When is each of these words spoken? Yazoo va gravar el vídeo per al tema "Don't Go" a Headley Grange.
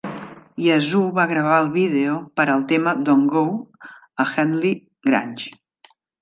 Yazoo 0.67 1.11
va 1.17 1.25
gravar 1.31 1.59
el 1.63 1.69
vídeo 1.75 2.15
per 2.39 2.45
al 2.53 2.63
tema 2.71 2.95
"Don't 3.11 3.29
Go" 3.37 3.45
a 4.25 4.27
Headley 4.33 4.73
Grange. 5.11 5.55